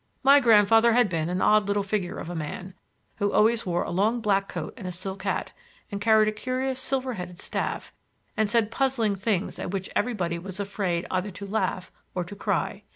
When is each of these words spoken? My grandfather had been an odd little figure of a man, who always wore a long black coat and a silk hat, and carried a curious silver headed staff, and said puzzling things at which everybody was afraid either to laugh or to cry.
My 0.23 0.39
grandfather 0.39 0.93
had 0.93 1.09
been 1.09 1.29
an 1.29 1.43
odd 1.43 1.67
little 1.67 1.83
figure 1.83 2.17
of 2.17 2.27
a 2.27 2.33
man, 2.33 2.73
who 3.17 3.31
always 3.31 3.67
wore 3.67 3.83
a 3.83 3.91
long 3.91 4.19
black 4.19 4.49
coat 4.49 4.73
and 4.75 4.87
a 4.87 4.91
silk 4.91 5.21
hat, 5.21 5.51
and 5.91 6.01
carried 6.01 6.27
a 6.27 6.31
curious 6.31 6.79
silver 6.79 7.13
headed 7.13 7.37
staff, 7.37 7.93
and 8.35 8.49
said 8.49 8.71
puzzling 8.71 9.15
things 9.15 9.59
at 9.59 9.69
which 9.69 9.91
everybody 9.95 10.39
was 10.39 10.59
afraid 10.59 11.05
either 11.11 11.29
to 11.29 11.45
laugh 11.45 11.91
or 12.15 12.23
to 12.23 12.35
cry. 12.35 12.81